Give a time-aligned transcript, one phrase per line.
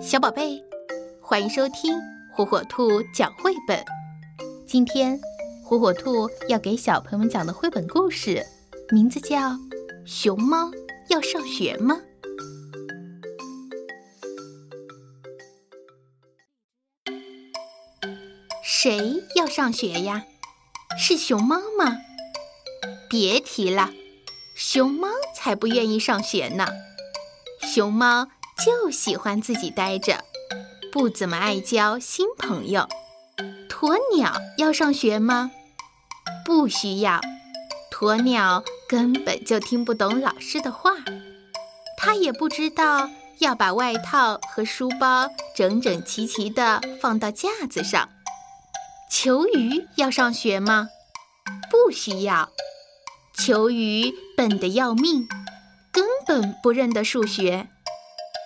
[0.00, 0.62] 小宝贝，
[1.20, 1.98] 欢迎收听
[2.32, 3.84] 火火兔讲绘本。
[4.66, 5.18] 今天，
[5.64, 8.44] 火火兔要给小朋友们讲的绘本故事，
[8.90, 9.38] 名字叫
[10.04, 10.70] 《熊猫
[11.08, 12.00] 要上学吗》。
[18.62, 20.24] 谁要上学呀？
[20.98, 21.96] 是熊猫吗？
[23.08, 23.90] 别提了，
[24.56, 26.68] 熊猫才不愿意上学呢。
[27.62, 28.28] 熊猫。
[28.62, 30.24] 就喜欢自己待着，
[30.92, 32.88] 不怎么爱交新朋友。
[33.68, 35.50] 鸵鸟要上学吗？
[36.44, 37.20] 不需要，
[37.90, 40.92] 鸵鸟根本就听不懂老师的话，
[41.98, 48.08] 它也不知道要把外套和书包整整齐齐地放到架子上。
[49.10, 50.88] 球鱼要上学吗？
[51.70, 52.50] 不需要，
[53.36, 55.28] 球鱼笨得要命，
[55.92, 57.68] 根本不认得数学。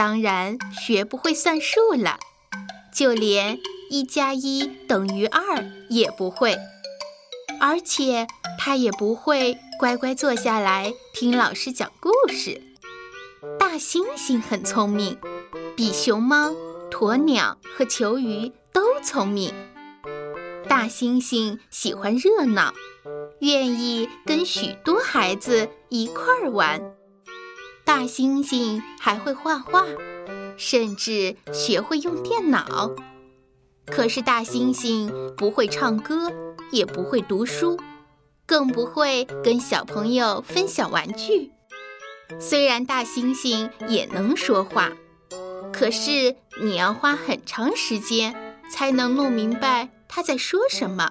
[0.00, 2.18] 当然学不会算数了，
[2.90, 3.58] 就连
[3.90, 6.56] 一加一等于二也不会，
[7.60, 8.26] 而且
[8.58, 12.62] 他也不会乖乖坐下来听老师讲故事。
[13.58, 15.18] 大猩猩很聪明，
[15.76, 16.50] 比熊猫、
[16.90, 19.52] 鸵鸟和球鱼都聪明。
[20.66, 22.72] 大猩猩喜欢热闹，
[23.40, 26.80] 愿意跟许多孩子一块儿玩。
[27.90, 29.84] 大猩猩还会画画，
[30.56, 32.92] 甚至学会用电脑。
[33.84, 36.30] 可是大猩猩不会唱歌，
[36.70, 37.76] 也不会读书，
[38.46, 41.50] 更不会跟小朋友分享玩具。
[42.38, 44.92] 虽然大猩猩也能说话，
[45.72, 48.36] 可是你要花很长时间
[48.70, 51.10] 才能弄明白他在说什么，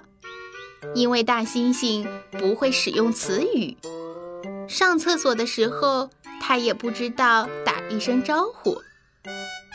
[0.94, 3.76] 因为大猩猩不会使用词语。
[4.70, 6.08] 上厕所的时候。
[6.42, 8.82] 他也不知道打一声招呼。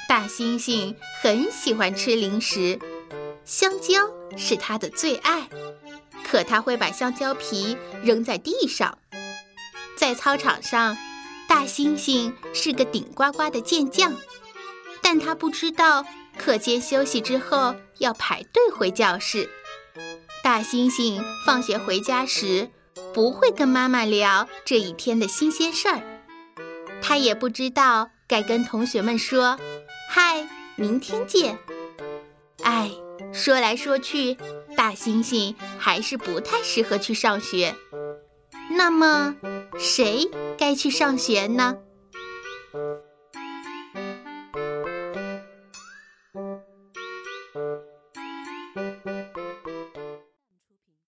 [0.10, 2.80] 大猩猩很喜欢吃零食，
[3.46, 5.48] 香蕉是他的最爱，
[6.26, 8.98] 可他会把香蕉皮扔在地上。
[9.96, 10.98] 在操场上，
[11.48, 14.14] 大猩猩是个顶呱呱的健将，
[15.04, 16.04] 但他不知道
[16.38, 19.48] 课间休息之后要排队回教室。
[20.44, 22.72] 大猩猩放学回家时，
[23.16, 26.02] 不会跟妈妈聊这一天的新鲜事儿。
[27.02, 29.58] 他也不知道该跟同学们说
[30.12, 30.46] ：“嗨，
[30.76, 31.58] 明天见。”
[32.62, 32.92] 哎，
[33.32, 34.36] 说来说去，
[34.76, 37.74] 大猩猩还是不太适合去上学。
[38.70, 39.34] 那么，
[39.80, 41.78] 谁该去上学呢？